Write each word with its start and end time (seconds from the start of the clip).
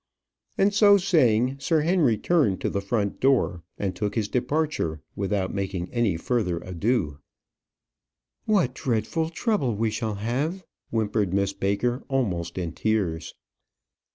And 0.57 0.73
so 0.73 0.97
saying, 0.97 1.57
Sir 1.59 1.81
Henry 1.81 2.17
turned 2.17 2.59
to 2.61 2.71
the 2.71 2.81
front 2.81 3.19
door, 3.19 3.61
and 3.77 3.95
took 3.95 4.15
his 4.15 4.27
departure, 4.27 4.99
without 5.15 5.53
making 5.53 5.93
any 5.93 6.17
further 6.17 6.57
adieu. 6.57 7.19
"What 8.45 8.73
dreadful 8.73 9.29
trouble 9.29 9.75
we 9.75 9.91
shall 9.91 10.15
have!" 10.15 10.65
whimpered 10.89 11.35
Miss 11.35 11.53
Baker, 11.53 12.03
almost 12.09 12.57
in 12.57 12.71
tears. 12.71 13.35